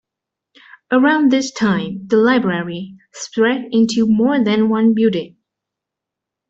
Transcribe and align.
Around 0.91 1.29
this 1.31 1.51
time, 1.51 2.07
the 2.07 2.17
library 2.17 2.95
spread 3.13 3.65
into 3.71 4.07
more 4.07 4.43
than 4.43 4.67
one 4.67 4.95
building. 4.95 5.37